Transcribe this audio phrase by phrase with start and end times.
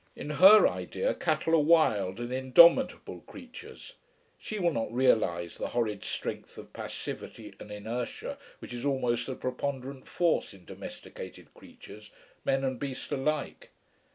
[0.15, 3.93] In her idea cattle are wild and indomitable creatures.
[4.39, 9.35] She will not realise the horrid strength of passivity and inertia which is almost the
[9.35, 12.09] preponderant force in domesticated creatures,
[12.43, 13.69] men and beast alike.